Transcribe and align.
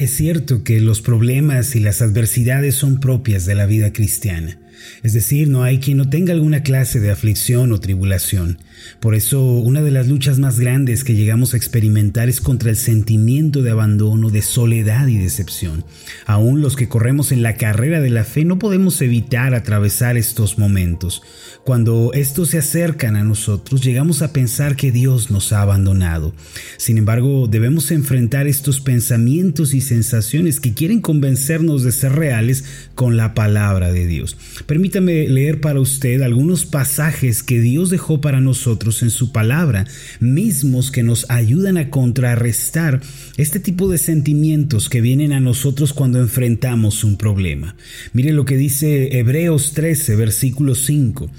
Es 0.00 0.12
cierto 0.12 0.64
que 0.64 0.80
los 0.80 1.02
problemas 1.02 1.76
y 1.76 1.80
las 1.80 2.00
adversidades 2.00 2.74
son 2.74 3.00
propias 3.00 3.44
de 3.44 3.54
la 3.54 3.66
vida 3.66 3.92
cristiana. 3.92 4.58
Es 5.02 5.12
decir, 5.12 5.48
no 5.48 5.62
hay 5.62 5.78
quien 5.78 5.96
no 5.96 6.08
tenga 6.08 6.32
alguna 6.32 6.62
clase 6.62 7.00
de 7.00 7.10
aflicción 7.10 7.72
o 7.72 7.80
tribulación. 7.80 8.58
Por 9.00 9.14
eso, 9.14 9.42
una 9.42 9.82
de 9.82 9.90
las 9.90 10.08
luchas 10.08 10.38
más 10.38 10.58
grandes 10.58 11.04
que 11.04 11.14
llegamos 11.14 11.54
a 11.54 11.56
experimentar 11.56 12.28
es 12.28 12.40
contra 12.40 12.70
el 12.70 12.76
sentimiento 12.76 13.62
de 13.62 13.70
abandono, 13.70 14.30
de 14.30 14.42
soledad 14.42 15.06
y 15.06 15.18
decepción. 15.18 15.84
Aún 16.26 16.60
los 16.60 16.76
que 16.76 16.88
corremos 16.88 17.32
en 17.32 17.42
la 17.42 17.56
carrera 17.56 18.00
de 18.00 18.10
la 18.10 18.24
fe 18.24 18.44
no 18.44 18.58
podemos 18.58 19.00
evitar 19.02 19.54
atravesar 19.54 20.16
estos 20.16 20.58
momentos. 20.58 21.22
Cuando 21.64 22.12
estos 22.14 22.50
se 22.50 22.58
acercan 22.58 23.16
a 23.16 23.24
nosotros, 23.24 23.82
llegamos 23.82 24.22
a 24.22 24.32
pensar 24.32 24.76
que 24.76 24.92
Dios 24.92 25.30
nos 25.30 25.52
ha 25.52 25.62
abandonado. 25.62 26.34
Sin 26.78 26.98
embargo, 26.98 27.46
debemos 27.48 27.90
enfrentar 27.90 28.46
estos 28.46 28.80
pensamientos 28.80 29.74
y 29.74 29.80
sensaciones 29.80 30.58
que 30.58 30.74
quieren 30.74 31.00
convencernos 31.00 31.84
de 31.84 31.92
ser 31.92 32.12
reales 32.12 32.64
con 32.94 33.16
la 33.16 33.34
palabra 33.34 33.92
de 33.92 34.06
Dios. 34.06 34.36
Permítame 34.66 35.28
leer 35.28 35.60
para 35.60 35.80
usted 35.80 36.22
algunos 36.22 36.66
pasajes 36.66 37.42
que 37.42 37.60
Dios 37.60 37.90
dejó 37.90 38.20
para 38.20 38.40
nosotros 38.40 39.02
en 39.02 39.10
su 39.10 39.32
palabra, 39.32 39.86
mismos 40.20 40.90
que 40.90 41.02
nos 41.02 41.26
ayudan 41.30 41.76
a 41.76 41.90
contrarrestar 41.90 43.00
este 43.36 43.60
tipo 43.60 43.88
de 43.88 43.98
sentimientos 43.98 44.88
que 44.88 45.00
vienen 45.00 45.32
a 45.32 45.40
nosotros 45.40 45.92
cuando 45.92 46.20
enfrentamos 46.20 47.04
un 47.04 47.16
problema. 47.16 47.76
Mire 48.12 48.32
lo 48.32 48.44
que 48.44 48.56
dice 48.56 49.18
Hebreos 49.18 49.72
13, 49.72 50.16
versículo 50.16 50.74
5. 50.74 51.30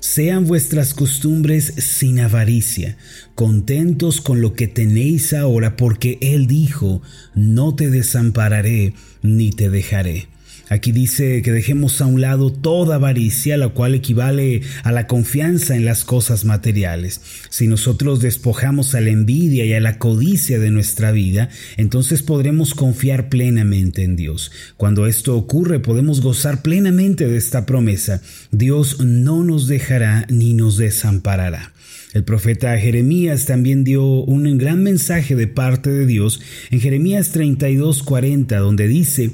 Sean 0.00 0.46
vuestras 0.46 0.94
costumbres 0.94 1.74
sin 1.76 2.20
avaricia, 2.20 2.96
contentos 3.34 4.22
con 4.22 4.40
lo 4.40 4.54
que 4.54 4.66
tenéis 4.66 5.34
ahora, 5.34 5.76
porque 5.76 6.16
Él 6.22 6.46
dijo, 6.46 7.02
no 7.34 7.74
te 7.74 7.90
desampararé 7.90 8.94
ni 9.22 9.50
te 9.50 9.68
dejaré. 9.68 10.28
Aquí 10.70 10.92
dice 10.92 11.42
que 11.42 11.50
dejemos 11.50 12.00
a 12.00 12.06
un 12.06 12.20
lado 12.20 12.52
toda 12.52 12.94
avaricia, 12.94 13.56
la 13.56 13.70
cual 13.70 13.92
equivale 13.92 14.62
a 14.84 14.92
la 14.92 15.08
confianza 15.08 15.74
en 15.74 15.84
las 15.84 16.04
cosas 16.04 16.44
materiales. 16.44 17.20
Si 17.50 17.66
nosotros 17.66 18.20
despojamos 18.20 18.94
a 18.94 19.00
la 19.00 19.10
envidia 19.10 19.64
y 19.64 19.72
a 19.72 19.80
la 19.80 19.98
codicia 19.98 20.60
de 20.60 20.70
nuestra 20.70 21.10
vida, 21.10 21.48
entonces 21.76 22.22
podremos 22.22 22.74
confiar 22.74 23.28
plenamente 23.28 24.04
en 24.04 24.14
Dios. 24.14 24.52
Cuando 24.76 25.08
esto 25.08 25.36
ocurre, 25.36 25.80
podemos 25.80 26.20
gozar 26.20 26.62
plenamente 26.62 27.26
de 27.26 27.36
esta 27.36 27.66
promesa. 27.66 28.22
Dios 28.52 29.00
no 29.00 29.42
nos 29.42 29.66
dejará 29.66 30.24
ni 30.28 30.54
nos 30.54 30.76
desamparará. 30.76 31.72
El 32.12 32.24
profeta 32.24 32.76
Jeremías 32.76 33.44
también 33.44 33.84
dio 33.84 34.04
un 34.04 34.58
gran 34.58 34.82
mensaje 34.82 35.36
de 35.36 35.46
parte 35.46 35.90
de 35.90 36.06
Dios 36.06 36.40
en 36.70 36.80
Jeremías 36.80 37.32
32:40, 37.32 38.58
donde 38.58 38.88
dice, 38.88 39.30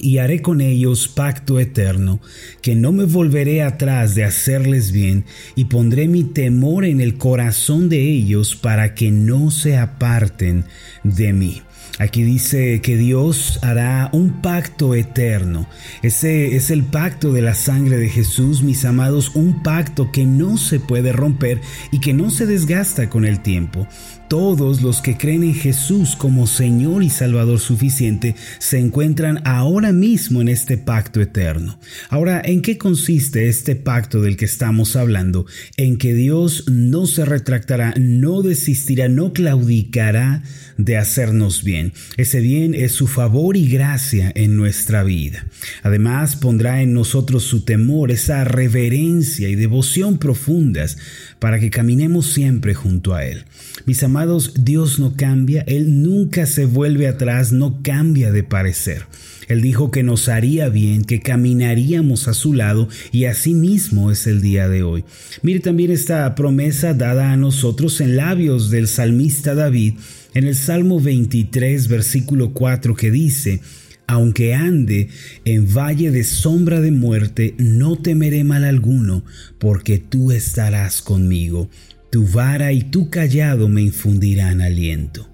y 0.00 0.18
haré 0.18 0.42
con 0.42 0.60
ellos 0.60 1.08
pacto 1.08 1.58
eterno, 1.58 2.20
que 2.62 2.74
no 2.74 2.92
me 2.92 3.04
volveré 3.04 3.62
atrás 3.62 4.14
de 4.14 4.24
hacerles 4.24 4.92
bien, 4.92 5.24
y 5.54 5.66
pondré 5.66 6.08
mi 6.08 6.24
temor 6.24 6.84
en 6.84 7.00
el 7.00 7.16
corazón 7.16 7.88
de 7.88 8.00
ellos 8.00 8.56
para 8.56 8.94
que 8.94 9.10
no 9.10 9.50
se 9.50 9.76
aparten 9.76 10.64
de 11.04 11.32
mí. 11.32 11.62
Aquí 11.98 12.22
dice 12.22 12.80
que 12.80 12.96
Dios 12.96 13.58
hará 13.62 14.08
un 14.12 14.40
pacto 14.40 14.94
eterno. 14.94 15.68
Ese 16.02 16.54
es 16.54 16.70
el 16.70 16.84
pacto 16.84 17.32
de 17.32 17.42
la 17.42 17.54
sangre 17.54 17.96
de 17.96 18.08
Jesús, 18.08 18.62
mis 18.62 18.84
amados, 18.84 19.32
un 19.34 19.62
pacto 19.62 20.12
que 20.12 20.24
no 20.24 20.58
se 20.58 20.78
puede 20.78 21.12
romper 21.12 21.60
y 21.90 22.00
que 22.00 22.14
no 22.14 22.30
se 22.30 22.46
desgasta 22.46 23.10
con 23.10 23.24
el 23.24 23.40
tiempo. 23.40 23.88
Todos 24.28 24.82
los 24.82 25.00
que 25.00 25.16
creen 25.16 25.42
en 25.42 25.54
Jesús 25.54 26.14
como 26.14 26.46
Señor 26.46 27.02
y 27.02 27.08
Salvador 27.08 27.60
suficiente 27.60 28.34
se 28.58 28.78
encuentran 28.78 29.40
ahora 29.46 29.92
mismo 29.92 30.42
en 30.42 30.48
este 30.48 30.76
pacto 30.76 31.22
eterno. 31.22 31.78
Ahora, 32.10 32.42
¿en 32.44 32.60
qué 32.60 32.76
consiste 32.76 33.48
este 33.48 33.74
pacto 33.74 34.20
del 34.20 34.36
que 34.36 34.44
estamos 34.44 34.96
hablando? 34.96 35.46
En 35.78 35.96
que 35.96 36.12
Dios 36.12 36.64
no 36.68 37.06
se 37.06 37.24
retractará, 37.24 37.94
no 37.98 38.42
desistirá, 38.42 39.08
no 39.08 39.32
claudicará 39.32 40.42
de 40.76 40.98
hacernos 40.98 41.64
bien. 41.64 41.77
Ese 42.16 42.40
bien 42.40 42.74
es 42.74 42.92
su 42.92 43.06
favor 43.06 43.56
y 43.56 43.68
gracia 43.68 44.32
en 44.34 44.56
nuestra 44.56 45.02
vida. 45.04 45.46
Además, 45.82 46.36
pondrá 46.36 46.82
en 46.82 46.92
nosotros 46.92 47.44
su 47.44 47.64
temor, 47.64 48.10
esa 48.10 48.44
reverencia 48.44 49.48
y 49.48 49.54
devoción 49.54 50.18
profundas 50.18 50.98
para 51.38 51.58
que 51.60 51.70
caminemos 51.70 52.26
siempre 52.26 52.74
junto 52.74 53.14
a 53.14 53.24
Él. 53.24 53.44
Mis 53.86 54.02
amados, 54.02 54.64
Dios 54.64 54.98
no 54.98 55.14
cambia, 55.16 55.62
Él 55.66 56.02
nunca 56.02 56.46
se 56.46 56.64
vuelve 56.64 57.08
atrás, 57.08 57.52
no 57.52 57.80
cambia 57.82 58.30
de 58.30 58.42
parecer. 58.42 59.06
Él 59.48 59.62
dijo 59.62 59.90
que 59.90 60.02
nos 60.02 60.28
haría 60.28 60.68
bien, 60.68 61.04
que 61.04 61.20
caminaríamos 61.20 62.28
a 62.28 62.34
su 62.34 62.52
lado 62.52 62.88
y 63.12 63.24
así 63.24 63.54
mismo 63.54 64.10
es 64.10 64.26
el 64.26 64.42
día 64.42 64.68
de 64.68 64.82
hoy. 64.82 65.04
Mire 65.42 65.60
también 65.60 65.90
esta 65.90 66.34
promesa 66.34 66.92
dada 66.92 67.32
a 67.32 67.36
nosotros 67.36 68.00
en 68.02 68.16
labios 68.16 68.70
del 68.70 68.86
salmista 68.86 69.54
David 69.54 69.94
en 70.38 70.46
el 70.46 70.54
Salmo 70.54 71.00
23, 71.00 71.88
versículo 71.88 72.52
4 72.52 72.94
que 72.94 73.10
dice, 73.10 73.60
aunque 74.06 74.54
ande 74.54 75.08
en 75.44 75.74
valle 75.74 76.12
de 76.12 76.22
sombra 76.22 76.80
de 76.80 76.92
muerte, 76.92 77.56
no 77.58 77.96
temeré 77.96 78.44
mal 78.44 78.62
alguno, 78.62 79.24
porque 79.58 79.98
tú 79.98 80.30
estarás 80.30 81.02
conmigo. 81.02 81.68
Tu 82.10 82.24
vara 82.24 82.72
y 82.72 82.82
tu 82.82 83.10
callado 83.10 83.68
me 83.68 83.82
infundirán 83.82 84.60
aliento. 84.60 85.28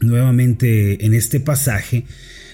Nuevamente 0.00 1.04
en 1.04 1.12
este 1.12 1.40
pasaje, 1.40 2.04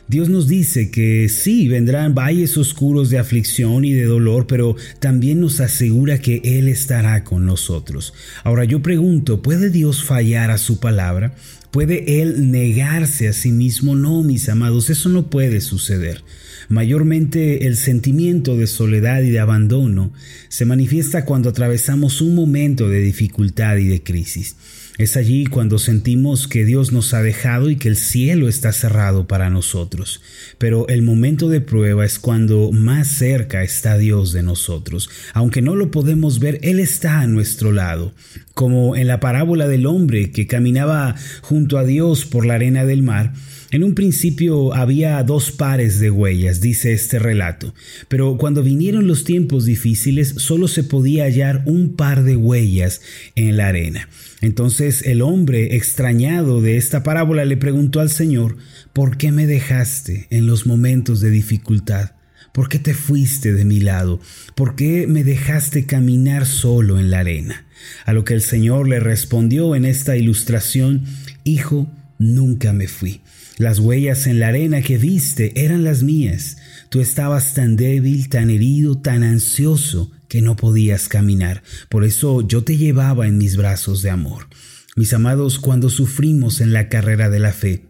Dios 0.09 0.29
nos 0.29 0.47
dice 0.47 0.91
que 0.91 1.29
sí, 1.29 1.67
vendrán 1.67 2.15
valles 2.15 2.57
oscuros 2.57 3.11
de 3.11 3.19
aflicción 3.19 3.85
y 3.85 3.93
de 3.93 4.05
dolor, 4.05 4.47
pero 4.47 4.77
también 5.01 5.41
nos 5.41 5.61
asegura 5.61 6.19
que 6.21 6.41
Él 6.43 6.69
estará 6.69 7.23
con 7.23 7.45
nosotros. 7.45 8.15
Ahora 8.45 8.65
yo 8.65 8.83
pregunto, 8.83 9.43
¿puede 9.43 9.69
Dios 9.69 10.05
fallar 10.05 10.51
a 10.51 10.59
su 10.59 10.79
palabra? 10.79 11.35
¿Puede 11.77 12.23
Él 12.23 12.51
negarse 12.51 13.29
a 13.29 13.35
sí 13.35 13.53
mismo? 13.53 13.97
No, 13.97 14.23
mis 14.23 14.49
amados, 14.49 14.89
eso 14.89 15.11
no 15.11 15.29
puede 15.29 15.61
suceder. 15.61 16.25
Mayormente 16.71 17.67
el 17.67 17.77
sentimiento 17.77 18.57
de 18.57 18.67
soledad 18.67 19.21
y 19.21 19.29
de 19.29 19.41
abandono 19.41 20.11
se 20.49 20.65
manifiesta 20.65 21.27
cuando 21.27 21.51
atravesamos 21.51 22.23
un 22.23 22.35
momento 22.35 22.89
de 22.89 23.01
dificultad 23.01 23.77
y 23.77 23.89
de 23.89 24.03
crisis. 24.03 24.57
Es 24.99 25.19
allí 25.19 25.45
cuando 25.45 25.79
sentimos 25.79 26.49
que 26.49 26.65
Dios 26.65 26.91
nos 26.91 27.13
ha 27.13 27.23
dejado 27.23 27.69
y 27.69 27.77
que 27.77 27.89
el 27.89 27.97
cielo 27.97 28.49
está 28.49 28.73
cerrado 28.73 29.27
para 29.27 29.51
nosotros. 29.51 30.23
Pero 30.57 30.89
el 30.89 31.03
momento 31.03 31.51
de 31.51 31.61
prueba 31.61 32.07
es 32.07 32.19
cuando 32.19 32.73
más 32.73 33.09
cerca 33.09 33.63
está 33.63 33.99
Dios 33.99 34.33
de 34.33 34.43
nosotros. 34.43 35.11
Aunque 35.35 35.61
no 35.61 35.77
lo 35.77 35.91
podemos 35.91 36.39
ver, 36.39 36.59
Él 36.63 36.81
está 36.81 37.21
a 37.21 37.27
nuestro 37.27 37.73
lado. 37.73 38.15
Como 38.55 38.97
en 38.97 39.07
la 39.07 39.21
parábola 39.21 39.69
del 39.69 39.85
hombre 39.85 40.31
que 40.31 40.47
caminaba 40.47 41.15
junto 41.43 41.77
a 41.77 41.85
Dios 41.85 42.25
por 42.25 42.47
la 42.47 42.55
arena 42.55 42.87
del 42.87 43.03
mar, 43.03 43.35
en 43.71 43.83
un 43.83 43.95
principio 43.95 44.75
había 44.75 45.23
dos 45.23 45.51
pares 45.51 45.99
de 45.99 46.11
huellas, 46.11 46.61
dice 46.61 46.93
este 46.93 47.19
relato, 47.19 47.75
pero 48.09 48.37
cuando 48.37 48.63
vinieron 48.63 49.07
los 49.07 49.25
tiempos 49.25 49.65
difíciles 49.65 50.35
solo 50.37 50.69
se 50.69 50.85
podía 50.85 51.25
hallar 51.25 51.63
un 51.67 51.97
par 51.97 52.23
de 52.23 52.37
huellas 52.37 53.01
en 53.35 53.57
la 53.57 53.69
arena. 53.69 54.09
Entonces 54.41 55.03
el 55.05 55.23
hombre, 55.23 55.77
extrañado 55.77 56.61
de 56.61 56.77
esta 56.77 57.03
parábola, 57.03 57.45
le 57.45 57.57
preguntó 57.57 58.01
al 58.01 58.11
Señor, 58.11 58.57
¿por 58.93 59.17
qué 59.17 59.33
me 59.33 59.47
dejaste 59.47 60.27
en 60.31 60.47
los 60.47 60.67
momentos 60.67 61.21
de 61.21 61.31
dificultad? 61.31 62.13
¿Por 62.53 62.69
qué 62.69 62.79
te 62.79 62.95
fuiste 62.95 63.53
de 63.53 63.65
mi 63.65 63.81
lado? 63.81 64.21
¿Por 64.55 64.77
qué 64.77 65.07
me 65.07 65.25
dejaste 65.25 65.85
caminar 65.85 66.47
solo 66.47 66.99
en 66.99 67.11
la 67.11 67.19
arena? 67.19 67.67
A 68.07 68.13
lo 68.13 68.25
que 68.25 68.33
el 68.33 68.41
Señor 68.41 68.89
le 68.89 69.01
respondió 69.01 69.75
en 69.75 69.85
esta 69.85 70.17
ilustración, 70.17 71.05
Hijo, 71.45 71.91
nunca 72.19 72.73
me 72.73 72.89
fui. 72.89 73.21
Las 73.59 73.79
huellas 73.79 74.27
en 74.27 74.39
la 74.39 74.49
arena 74.49 74.83
que 74.83 74.99
viste 74.99 75.65
eran 75.65 75.83
las 75.83 76.03
mías. 76.03 76.59
Tú 76.91 77.01
estabas 77.01 77.55
tan 77.55 77.77
débil, 77.77 78.29
tan 78.29 78.51
herido, 78.51 78.99
tan 78.99 79.23
ansioso 79.23 80.11
que 80.29 80.43
no 80.43 80.57
podías 80.57 81.09
caminar. 81.09 81.63
Por 81.89 82.05
eso 82.05 82.47
yo 82.47 82.65
te 82.65 82.77
llevaba 82.77 83.27
en 83.27 83.39
mis 83.39 83.57
brazos 83.57 84.03
de 84.03 84.11
amor. 84.11 84.49
Mis 84.95 85.15
amados, 85.15 85.59
cuando 85.59 85.89
sufrimos 85.89 86.61
en 86.61 86.75
la 86.75 86.89
carrera 86.91 87.31
de 87.31 87.39
la 87.39 87.53
fe, 87.53 87.85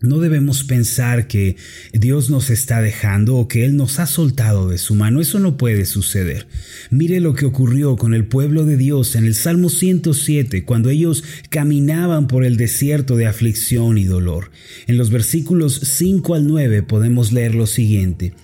no 0.00 0.18
debemos 0.18 0.64
pensar 0.64 1.26
que 1.26 1.56
Dios 1.92 2.30
nos 2.30 2.50
está 2.50 2.82
dejando 2.82 3.36
o 3.36 3.48
que 3.48 3.64
Él 3.64 3.76
nos 3.76 3.98
ha 3.98 4.06
soltado 4.06 4.68
de 4.68 4.78
su 4.78 4.94
mano. 4.94 5.20
Eso 5.20 5.38
no 5.38 5.56
puede 5.56 5.86
suceder. 5.86 6.46
Mire 6.90 7.20
lo 7.20 7.34
que 7.34 7.46
ocurrió 7.46 7.96
con 7.96 8.14
el 8.14 8.26
pueblo 8.26 8.64
de 8.64 8.76
Dios 8.76 9.16
en 9.16 9.24
el 9.24 9.34
Salmo 9.34 9.68
107, 9.68 10.64
cuando 10.64 10.90
ellos 10.90 11.24
caminaban 11.48 12.26
por 12.26 12.44
el 12.44 12.56
desierto 12.56 13.16
de 13.16 13.26
aflicción 13.26 13.98
y 13.98 14.04
dolor. 14.04 14.50
En 14.86 14.96
los 14.98 15.10
versículos 15.10 15.80
5 15.82 16.34
al 16.34 16.46
9 16.46 16.82
podemos 16.82 17.32
leer 17.32 17.54
lo 17.54 17.66
siguiente. 17.66 18.34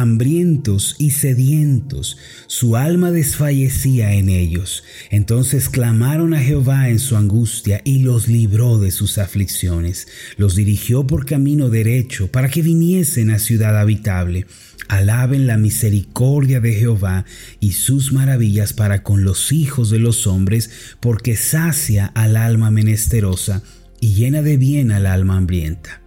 Hambrientos 0.00 0.94
y 0.98 1.10
sedientos, 1.10 2.16
su 2.46 2.76
alma 2.76 3.10
desfallecía 3.10 4.14
en 4.14 4.28
ellos. 4.28 4.84
Entonces 5.10 5.68
clamaron 5.68 6.34
a 6.34 6.40
Jehová 6.40 6.88
en 6.88 6.98
su 6.98 7.16
angustia 7.16 7.80
y 7.84 8.00
los 8.00 8.28
libró 8.28 8.78
de 8.78 8.90
sus 8.90 9.18
aflicciones, 9.18 10.08
los 10.36 10.56
dirigió 10.56 11.06
por 11.06 11.26
camino 11.26 11.68
derecho 11.68 12.30
para 12.30 12.48
que 12.48 12.62
viniesen 12.62 13.30
a 13.30 13.38
ciudad 13.38 13.78
habitable. 13.78 14.46
Alaben 14.88 15.46
la 15.46 15.58
misericordia 15.58 16.60
de 16.60 16.72
Jehová 16.72 17.26
y 17.60 17.72
sus 17.72 18.12
maravillas 18.12 18.72
para 18.72 19.02
con 19.02 19.22
los 19.22 19.52
hijos 19.52 19.90
de 19.90 19.98
los 19.98 20.26
hombres, 20.26 20.70
porque 21.00 21.36
sacia 21.36 22.06
al 22.06 22.36
alma 22.36 22.70
menesterosa 22.70 23.62
y 24.00 24.14
llena 24.14 24.42
de 24.42 24.56
bien 24.56 24.90
al 24.92 25.06
alma 25.06 25.36
hambrienta. 25.36 26.00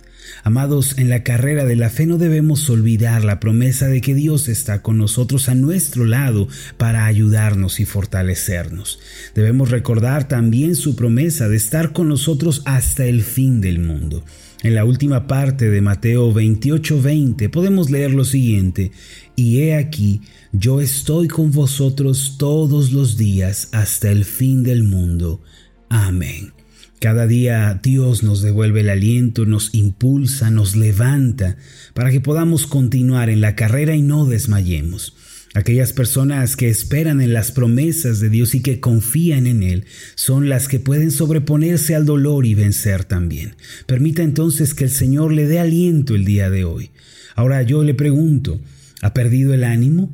Amados, 0.44 0.98
en 0.98 1.10
la 1.10 1.24
carrera 1.24 1.66
de 1.66 1.75
la 1.75 1.89
fe 1.89 2.06
no 2.06 2.18
debemos 2.18 2.69
olvidar 2.69 3.24
la 3.24 3.39
promesa 3.39 3.88
de 3.88 4.01
que 4.01 4.16
Dios 4.16 4.48
está 4.48 4.81
con 4.81 4.98
nosotros 4.98 5.50
a 5.50 5.56
nuestro 5.56 6.06
lado 6.06 6.48
para 6.78 7.06
ayudarnos 7.06 7.80
y 7.80 7.86
fortalecernos. 7.86 9.00
Debemos 9.36 9.69
recordar 9.69 10.28
también 10.28 10.75
su 10.75 10.95
promesa 10.95 11.48
de 11.48 11.57
estar 11.57 11.94
con 11.94 12.10
nosotros 12.10 12.62
hasta 12.66 13.06
el 13.06 13.24
fin 13.24 13.62
del 13.62 13.80
mundo. 13.80 14.24
En 14.63 14.75
la 14.75 14.86
última 14.86 15.25
parte 15.25 15.69
de 15.69 15.81
Mateo 15.81 16.31
28:20 16.31 17.50
podemos 17.50 17.89
leer 17.89 18.12
lo 18.12 18.25
siguiente, 18.25 18.92
y 19.36 19.62
he 19.62 19.75
aquí, 19.75 20.22
yo 20.51 20.81
estoy 20.81 21.27
con 21.27 21.51
vosotros 21.51 22.36
todos 22.38 22.92
los 22.92 23.18
días 23.18 23.69
hasta 23.72 24.12
el 24.12 24.24
fin 24.24 24.62
del 24.63 24.84
mundo. 24.84 25.42
Amén. 25.89 26.61
Cada 27.01 27.25
día 27.25 27.80
Dios 27.81 28.21
nos 28.21 28.44
devuelve 28.44 28.81
el 28.81 28.89
aliento, 28.89 29.48
nos 29.48 29.74
impulsa, 29.74 30.51
nos 30.51 30.75
levanta 30.75 31.57
para 31.95 32.12
que 32.12 32.21
podamos 32.21 32.68
continuar 32.68 33.31
en 33.31 33.42
la 33.42 33.56
carrera 33.56 33.95
y 33.95 34.03
no 34.03 34.27
desmayemos. 34.27 35.15
Aquellas 35.56 35.94
personas 35.94 36.56
que 36.56 36.69
esperan 36.69 37.19
en 37.19 37.33
las 37.33 37.51
promesas 37.51 38.19
de 38.19 38.30
Dios 38.30 38.53
y 38.53 38.62
que 38.62 38.80
confían 38.80 39.48
en 39.48 39.63
Él 39.63 39.86
son 40.13 40.48
las 40.48 40.68
que 40.68 40.80
pueden 40.80 41.09
sobreponerse 41.09 41.95
al 41.95 42.06
dolor 42.06 42.45
y 42.45 42.53
vencer 42.53 43.03
también. 43.03 43.56
Permita 43.88 44.21
entonces 44.21 44.75
que 44.75 44.83
el 44.83 44.92
Señor 44.92 45.33
le 45.33 45.48
dé 45.48 45.57
aliento 45.57 46.13
el 46.13 46.24
día 46.24 46.51
de 46.51 46.65
hoy. 46.65 46.92
Ahora 47.33 47.63
yo 47.63 47.83
le 47.83 47.95
pregunto, 47.95 48.62
¿ha 49.01 49.15
perdido 49.15 49.56
el 49.56 49.63
ánimo? 49.63 50.13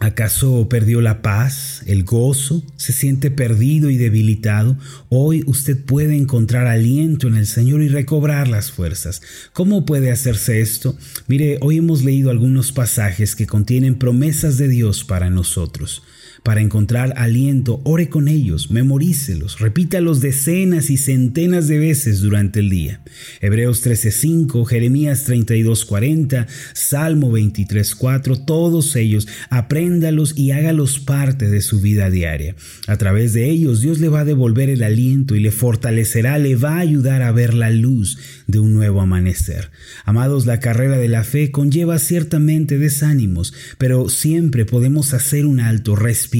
¿Acaso 0.00 0.68
perdió 0.68 1.00
la 1.00 1.22
paz, 1.22 1.82
el 1.86 2.02
gozo? 2.02 2.64
¿Se 2.76 2.92
siente 2.92 3.30
perdido 3.30 3.90
y 3.90 3.96
debilitado? 3.96 4.76
Hoy 5.08 5.44
usted 5.46 5.78
puede 5.78 6.16
encontrar 6.16 6.66
aliento 6.66 7.28
en 7.28 7.36
el 7.36 7.46
Señor 7.46 7.80
y 7.80 7.88
recobrar 7.88 8.48
las 8.48 8.72
fuerzas. 8.72 9.22
¿Cómo 9.52 9.86
puede 9.86 10.10
hacerse 10.10 10.60
esto? 10.60 10.98
Mire, 11.28 11.58
hoy 11.60 11.78
hemos 11.78 12.02
leído 12.02 12.30
algunos 12.30 12.72
pasajes 12.72 13.36
que 13.36 13.46
contienen 13.46 13.94
promesas 13.94 14.58
de 14.58 14.66
Dios 14.68 15.04
para 15.04 15.30
nosotros. 15.30 16.02
Para 16.44 16.60
encontrar 16.60 17.14
aliento, 17.16 17.80
ore 17.84 18.10
con 18.10 18.28
ellos, 18.28 18.70
memorícelos, 18.70 19.60
repítalos 19.60 20.20
decenas 20.20 20.90
y 20.90 20.98
centenas 20.98 21.68
de 21.68 21.78
veces 21.78 22.20
durante 22.20 22.60
el 22.60 22.68
día. 22.68 23.00
Hebreos 23.40 23.80
13:5, 23.80 24.66
Jeremías 24.66 25.24
32:40, 25.24 26.46
Salmo 26.74 27.32
23:4, 27.32 28.44
todos 28.44 28.94
ellos, 28.94 29.26
apréndalos 29.48 30.36
y 30.36 30.50
hágalos 30.50 31.00
parte 31.00 31.48
de 31.48 31.62
su 31.62 31.80
vida 31.80 32.10
diaria. 32.10 32.54
A 32.88 32.98
través 32.98 33.32
de 33.32 33.48
ellos 33.48 33.80
Dios 33.80 33.98
le 33.98 34.10
va 34.10 34.20
a 34.20 34.26
devolver 34.26 34.68
el 34.68 34.82
aliento 34.82 35.36
y 35.36 35.40
le 35.40 35.50
fortalecerá, 35.50 36.36
le 36.36 36.56
va 36.56 36.76
a 36.76 36.80
ayudar 36.80 37.22
a 37.22 37.32
ver 37.32 37.54
la 37.54 37.70
luz 37.70 38.18
de 38.46 38.58
un 38.58 38.74
nuevo 38.74 39.00
amanecer. 39.00 39.70
Amados, 40.04 40.44
la 40.44 40.60
carrera 40.60 40.98
de 40.98 41.08
la 41.08 41.24
fe 41.24 41.50
conlleva 41.50 41.98
ciertamente 41.98 42.76
desánimos, 42.76 43.54
pero 43.78 44.10
siempre 44.10 44.66
podemos 44.66 45.14
hacer 45.14 45.46
un 45.46 45.60
alto, 45.60 45.96
respirar 45.96 46.33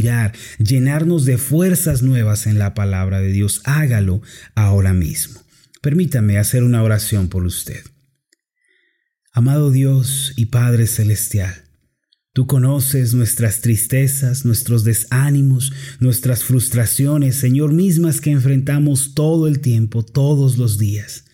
llenarnos 0.58 1.24
de 1.24 1.38
fuerzas 1.38 2.02
nuevas 2.02 2.46
en 2.46 2.58
la 2.58 2.74
palabra 2.74 3.20
de 3.20 3.32
Dios. 3.32 3.60
Hágalo 3.64 4.22
ahora 4.54 4.92
mismo. 4.92 5.40
Permítame 5.80 6.38
hacer 6.38 6.64
una 6.64 6.82
oración 6.82 7.28
por 7.28 7.44
usted. 7.44 7.82
Amado 9.32 9.70
Dios 9.70 10.32
y 10.36 10.46
Padre 10.46 10.86
Celestial, 10.86 11.64
Tú 12.32 12.48
conoces 12.48 13.14
nuestras 13.14 13.60
tristezas, 13.60 14.44
nuestros 14.44 14.82
desánimos, 14.82 15.72
nuestras 16.00 16.42
frustraciones, 16.42 17.36
Señor, 17.36 17.72
mismas 17.72 18.20
que 18.20 18.32
enfrentamos 18.32 19.14
todo 19.14 19.46
el 19.46 19.60
tiempo, 19.60 20.04
todos 20.04 20.58
los 20.58 20.76
días. 20.76 21.26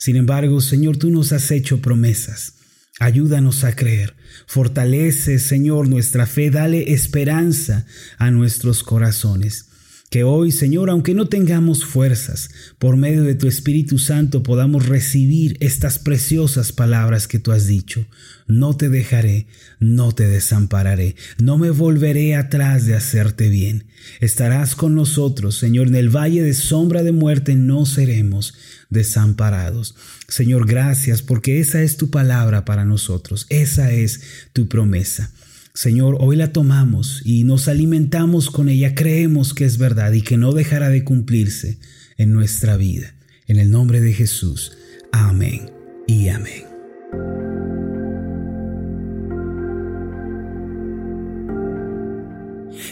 Sin 0.00 0.16
embargo, 0.16 0.60
Señor, 0.60 0.96
tú 0.96 1.10
nos 1.10 1.30
has 1.30 1.52
hecho 1.52 1.80
promesas 1.80 2.57
Ayúdanos 2.98 3.64
a 3.64 3.76
creer. 3.76 4.14
Fortalece, 4.46 5.38
Señor, 5.38 5.88
nuestra 5.88 6.26
fe. 6.26 6.50
Dale 6.50 6.92
esperanza 6.92 7.86
a 8.18 8.30
nuestros 8.30 8.82
corazones. 8.82 9.67
Que 10.10 10.24
hoy, 10.24 10.52
Señor, 10.52 10.88
aunque 10.88 11.12
no 11.12 11.28
tengamos 11.28 11.84
fuerzas, 11.84 12.48
por 12.78 12.96
medio 12.96 13.24
de 13.24 13.34
tu 13.34 13.46
Espíritu 13.46 13.98
Santo 13.98 14.42
podamos 14.42 14.86
recibir 14.86 15.58
estas 15.60 15.98
preciosas 15.98 16.72
palabras 16.72 17.28
que 17.28 17.38
tú 17.38 17.52
has 17.52 17.66
dicho. 17.66 18.06
No 18.46 18.74
te 18.74 18.88
dejaré, 18.88 19.48
no 19.80 20.12
te 20.12 20.26
desampararé, 20.26 21.14
no 21.36 21.58
me 21.58 21.68
volveré 21.68 22.36
atrás 22.36 22.86
de 22.86 22.94
hacerte 22.94 23.50
bien. 23.50 23.84
Estarás 24.20 24.74
con 24.74 24.94
nosotros, 24.94 25.56
Señor, 25.56 25.88
en 25.88 25.96
el 25.96 26.08
valle 26.08 26.42
de 26.42 26.54
sombra 26.54 27.02
de 27.02 27.12
muerte 27.12 27.54
no 27.54 27.84
seremos 27.84 28.54
desamparados. 28.88 29.94
Señor, 30.26 30.66
gracias 30.66 31.20
porque 31.20 31.60
esa 31.60 31.82
es 31.82 31.98
tu 31.98 32.10
palabra 32.10 32.64
para 32.64 32.86
nosotros, 32.86 33.44
esa 33.50 33.92
es 33.92 34.22
tu 34.54 34.68
promesa. 34.68 35.30
Señor, 35.78 36.16
hoy 36.18 36.34
la 36.34 36.52
tomamos 36.52 37.22
y 37.24 37.44
nos 37.44 37.68
alimentamos 37.68 38.50
con 38.50 38.68
ella, 38.68 38.96
creemos 38.96 39.54
que 39.54 39.64
es 39.64 39.78
verdad 39.78 40.10
y 40.10 40.22
que 40.22 40.36
no 40.36 40.50
dejará 40.50 40.88
de 40.88 41.04
cumplirse 41.04 41.78
en 42.16 42.32
nuestra 42.32 42.76
vida. 42.76 43.14
En 43.46 43.60
el 43.60 43.70
nombre 43.70 44.00
de 44.00 44.12
Jesús. 44.12 44.72
Amén 45.12 45.70
y 46.08 46.30
amén. 46.30 46.67